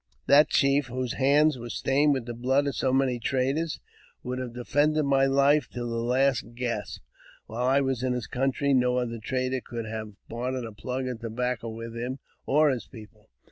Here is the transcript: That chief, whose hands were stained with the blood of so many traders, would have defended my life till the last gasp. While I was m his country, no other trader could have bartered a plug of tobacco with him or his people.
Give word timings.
That 0.25 0.49
chief, 0.49 0.87
whose 0.87 1.13
hands 1.13 1.59
were 1.59 1.69
stained 1.69 2.13
with 2.13 2.25
the 2.25 2.33
blood 2.33 2.65
of 2.65 2.73
so 2.75 2.91
many 2.91 3.19
traders, 3.19 3.79
would 4.23 4.39
have 4.39 4.55
defended 4.55 5.05
my 5.05 5.27
life 5.27 5.69
till 5.69 5.87
the 5.87 6.01
last 6.01 6.55
gasp. 6.55 7.03
While 7.45 7.67
I 7.67 7.81
was 7.81 8.03
m 8.03 8.13
his 8.13 8.25
country, 8.25 8.73
no 8.73 8.97
other 8.97 9.19
trader 9.19 9.61
could 9.63 9.85
have 9.85 10.13
bartered 10.27 10.65
a 10.65 10.71
plug 10.71 11.07
of 11.07 11.19
tobacco 11.19 11.69
with 11.69 11.95
him 11.95 12.17
or 12.47 12.71
his 12.71 12.87
people. 12.87 13.29